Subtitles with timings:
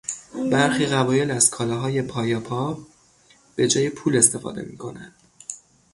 [0.51, 2.77] برخی قبایل از کالاهای پایاپا
[3.55, 5.15] به جای پول استفاده میکنند.